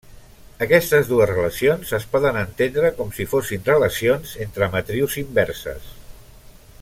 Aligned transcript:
Aquestes 0.65 1.09
dues 1.11 1.29
relacions 1.31 1.91
es 1.97 2.07
poden 2.15 2.39
entendre 2.41 2.91
com 3.01 3.13
si 3.19 3.29
fossin 3.35 3.69
relacions 3.71 4.35
entre 4.47 4.71
matrius 4.77 5.19
inverses. 5.25 5.93